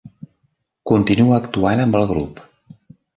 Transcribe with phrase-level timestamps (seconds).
[0.91, 2.41] Continua actuant amb el grup.